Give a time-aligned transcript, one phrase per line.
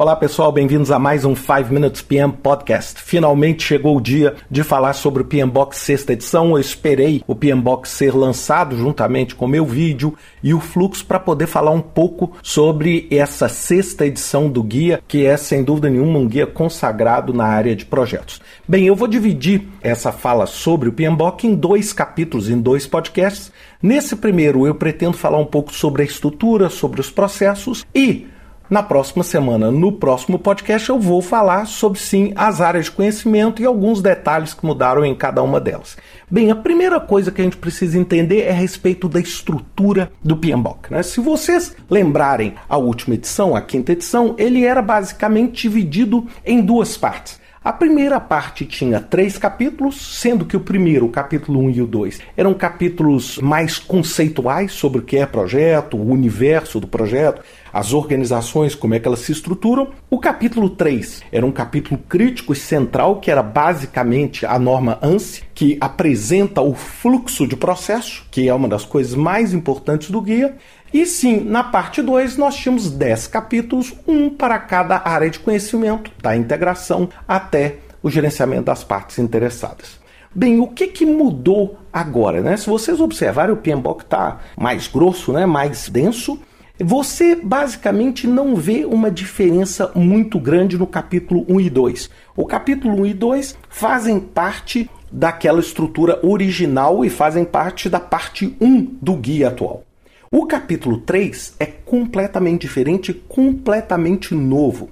[0.00, 2.98] Olá pessoal, bem-vindos a mais um 5 Minutes PM Podcast.
[3.02, 6.52] Finalmente chegou o dia de falar sobre o PM Box sexta edição.
[6.52, 11.04] Eu esperei o PM Box ser lançado juntamente com o meu vídeo e o fluxo
[11.04, 15.90] para poder falar um pouco sobre essa sexta edição do guia, que é sem dúvida
[15.90, 18.40] nenhuma um guia consagrado na área de projetos.
[18.66, 22.86] Bem, eu vou dividir essa fala sobre o PM Box em dois capítulos, em dois
[22.86, 23.52] podcasts.
[23.82, 28.26] Nesse primeiro eu pretendo falar um pouco sobre a estrutura, sobre os processos e
[28.70, 33.60] na próxima semana, no próximo podcast, eu vou falar sobre sim as áreas de conhecimento
[33.60, 35.96] e alguns detalhes que mudaram em cada uma delas.
[36.30, 40.36] Bem, a primeira coisa que a gente precisa entender é a respeito da estrutura do
[40.36, 40.92] PMBOK.
[40.92, 41.02] Né?
[41.02, 46.96] Se vocês lembrarem a última edição, a quinta edição, ele era basicamente dividido em duas
[46.96, 47.40] partes.
[47.62, 51.82] A primeira parte tinha três capítulos, sendo que o primeiro, o capítulo 1 um e
[51.82, 57.42] o 2, eram capítulos mais conceituais sobre o que é projeto, o universo do projeto,
[57.72, 59.88] as organizações, como é que elas se estruturam.
[60.08, 65.42] O capítulo 3 era um capítulo crítico e central, que era basicamente a norma ANSI,
[65.54, 70.56] que apresenta o fluxo de processo, que é uma das coisas mais importantes do guia.
[70.92, 76.10] E sim, na parte 2 nós tínhamos 10 capítulos, um para cada área de conhecimento,
[76.20, 80.00] da integração até o gerenciamento das partes interessadas.
[80.32, 82.40] Bem, o que, que mudou agora?
[82.40, 82.56] Né?
[82.56, 85.44] Se vocês observarem, o PMBOK está mais grosso, né?
[85.44, 86.38] mais denso.
[86.82, 92.10] Você basicamente não vê uma diferença muito grande no capítulo 1 e 2.
[92.34, 98.56] O capítulo 1 e 2 fazem parte daquela estrutura original e fazem parte da parte
[98.58, 99.84] 1 do guia atual.
[100.32, 104.88] O capítulo 3 é completamente diferente, completamente novo.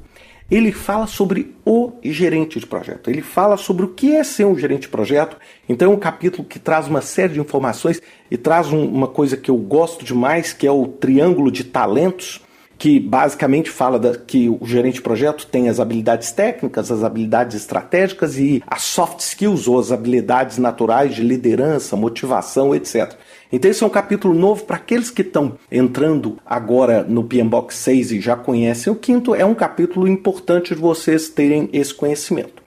[0.50, 3.10] Ele fala sobre o gerente de projeto.
[3.10, 5.36] Ele fala sobre o que é ser um gerente de projeto.
[5.68, 9.36] Então é um capítulo que traz uma série de informações e traz um, uma coisa
[9.36, 12.40] que eu gosto demais, que é o triângulo de talentos,
[12.78, 17.56] que basicamente fala da, que o gerente de projeto tem as habilidades técnicas, as habilidades
[17.56, 23.14] estratégicas e as soft skills ou as habilidades naturais de liderança, motivação, etc.
[23.50, 28.12] Então esse é um capítulo novo para aqueles que estão entrando agora no PMBOK 6
[28.12, 32.62] e já conhecem o quinto, é um capítulo importante de vocês terem esse conhecimento.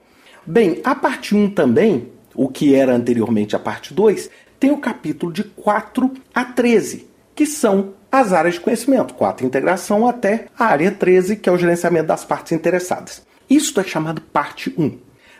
[0.45, 5.31] Bem, a parte 1 também, o que era anteriormente a parte 2, tem o capítulo
[5.31, 10.91] de 4 a 13, que são as áreas de conhecimento, 4 integração até a área
[10.91, 13.21] 13, que é o gerenciamento das partes interessadas.
[13.49, 14.97] Isto é chamado parte 1.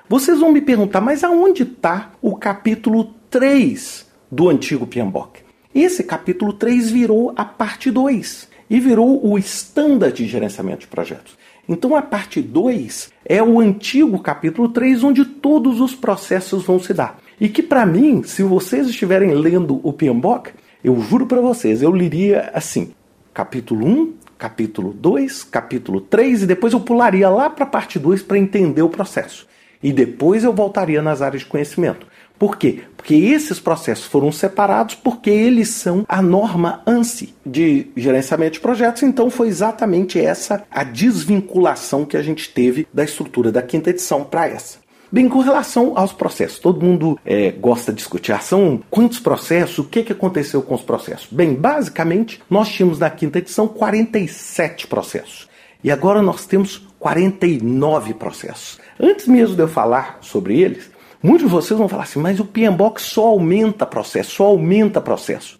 [0.07, 5.41] Vocês vão me perguntar, mas aonde está o capítulo 3 do antigo PMBOK.
[5.73, 11.37] Esse capítulo 3 virou a parte 2 e virou o standard de gerenciamento de projetos.
[11.67, 16.93] Então a parte 2 é o antigo capítulo 3 onde todos os processos vão se
[16.93, 17.19] dar.
[17.39, 20.51] E que para mim, se vocês estiverem lendo o PMBOK,
[20.83, 22.93] eu juro para vocês, eu liria assim:
[23.33, 28.23] capítulo 1, capítulo 2, capítulo 3 e depois eu pularia lá para a parte 2
[28.23, 29.47] para entender o processo.
[29.83, 32.05] E depois eu voltaria nas áreas de conhecimento.
[32.37, 32.81] Por quê?
[32.97, 39.03] Porque esses processos foram separados porque eles são a norma ANSI de gerenciamento de projetos,
[39.03, 44.23] então foi exatamente essa a desvinculação que a gente teve da estrutura da quinta edição
[44.23, 44.79] para essa.
[45.11, 48.39] Bem, com relação aos processos, todo mundo é, gosta de discutir.
[48.41, 49.79] São quantos processos?
[49.79, 51.27] O que, que aconteceu com os processos?
[51.29, 55.49] Bem, basicamente, nós tínhamos na quinta edição 47 processos.
[55.83, 58.79] E agora nós temos 49 processos.
[58.99, 60.89] Antes mesmo de eu falar sobre eles,
[61.23, 65.59] Muitos de vocês vão falar assim, mas o PMBOK só aumenta processo, só aumenta processo.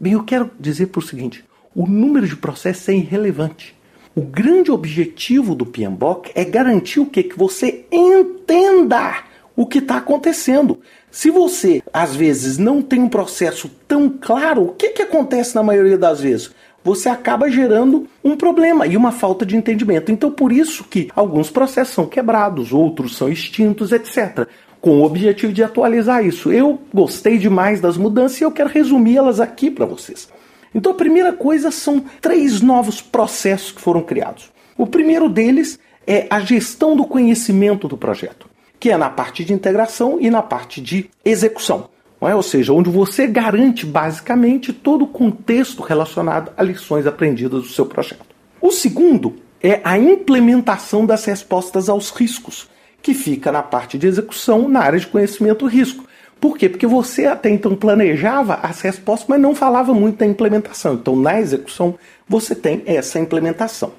[0.00, 3.76] Bem, eu quero dizer para o seguinte: o número de processos é irrelevante.
[4.14, 7.22] O grande objetivo do PMBOK é garantir o quê?
[7.22, 9.24] Que você entenda
[9.56, 10.80] o que está acontecendo.
[11.10, 15.62] Se você, às vezes, não tem um processo tão claro, o que, que acontece na
[15.62, 16.50] maioria das vezes?
[16.84, 20.12] Você acaba gerando um problema e uma falta de entendimento.
[20.12, 24.46] Então, por isso que alguns processos são quebrados, outros são extintos, etc
[24.82, 26.52] com o objetivo de atualizar isso.
[26.52, 30.28] Eu gostei demais das mudanças e eu quero resumi-las aqui para vocês.
[30.74, 34.50] Então, a primeira coisa são três novos processos que foram criados.
[34.76, 38.48] O primeiro deles é a gestão do conhecimento do projeto,
[38.80, 41.90] que é na parte de integração e na parte de execução.
[42.20, 42.34] É?
[42.34, 47.84] Ou seja, onde você garante basicamente todo o contexto relacionado a lições aprendidas do seu
[47.84, 48.24] projeto.
[48.60, 52.68] O segundo é a implementação das respostas aos riscos,
[53.02, 56.04] que fica na parte de execução, na área de conhecimento risco.
[56.42, 56.68] Por quê?
[56.68, 60.94] Porque você até então planejava as respostas, mas não falava muito da implementação.
[60.94, 61.94] Então, na execução,
[62.28, 63.92] você tem essa implementação.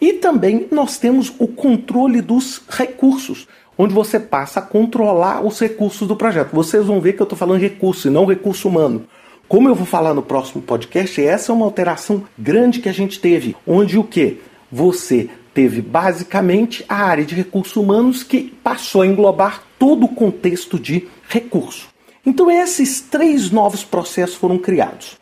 [0.00, 6.06] E também nós temos o controle dos recursos, onde você passa a controlar os recursos
[6.06, 6.54] do projeto.
[6.54, 9.04] Vocês vão ver que eu estou falando recurso e não recurso humano.
[9.48, 13.18] Como eu vou falar no próximo podcast, essa é uma alteração grande que a gente
[13.18, 14.40] teve, onde o que?
[14.70, 20.78] Você teve basicamente a área de recursos humanos que passou a englobar todo o contexto
[20.78, 21.88] de recurso.
[22.26, 25.16] Então, esses três novos processos foram criados.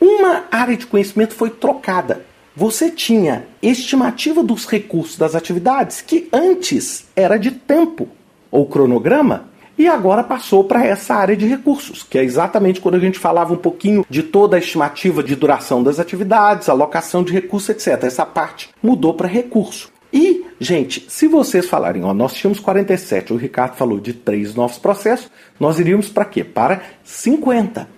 [0.00, 2.26] Uma área de conhecimento foi trocada.
[2.54, 8.08] Você tinha estimativa dos recursos das atividades, que antes era de tempo
[8.50, 13.00] ou cronograma, e agora passou para essa área de recursos, que é exatamente quando a
[13.00, 17.70] gente falava um pouquinho de toda a estimativa de duração das atividades, alocação de recursos,
[17.70, 18.04] etc.
[18.04, 19.91] Essa parte mudou para recurso.
[20.12, 24.78] E, gente, se vocês falarem, ó, nós tínhamos 47, o Ricardo falou de três novos
[24.78, 26.44] processos, nós iríamos para quê?
[26.44, 27.88] Para 50.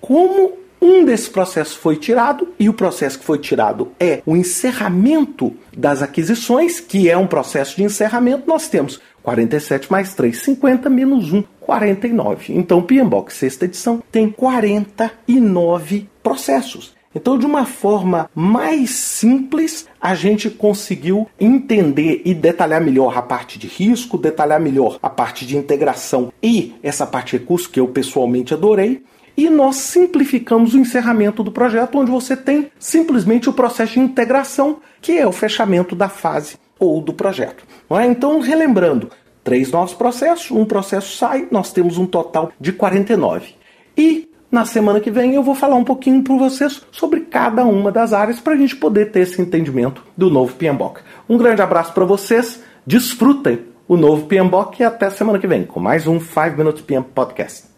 [0.00, 5.56] Como um desses processos foi tirado, e o processo que foi tirado é o encerramento
[5.76, 11.32] das aquisições, que é um processo de encerramento, nós temos 47 mais 3, 50 menos
[11.32, 12.52] 1, 49.
[12.52, 16.94] Então o PMBOK sexta edição tem 49 processos.
[17.14, 23.58] Então, de uma forma mais simples, a gente conseguiu entender e detalhar melhor a parte
[23.58, 27.88] de risco, detalhar melhor a parte de integração e essa parte de recurso que eu
[27.88, 29.02] pessoalmente adorei.
[29.36, 34.78] E nós simplificamos o encerramento do projeto, onde você tem simplesmente o processo de integração,
[35.00, 37.64] que é o fechamento da fase ou do projeto.
[37.90, 38.06] É?
[38.06, 39.10] Então, relembrando,
[39.42, 43.54] três novos processos, um processo sai, nós temos um total de 49.
[43.96, 47.90] E na semana que vem eu vou falar um pouquinho para vocês sobre cada uma
[47.90, 51.00] das áreas para a gente poder ter esse entendimento do novo PMBOK.
[51.28, 53.58] Um grande abraço para vocês, desfrutem
[53.88, 57.73] o novo PMBOK e até semana que vem com mais um 5 Minutes PM Podcast.